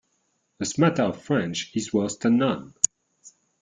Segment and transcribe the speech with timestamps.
[0.59, 2.73] A smatter of French is worse than none.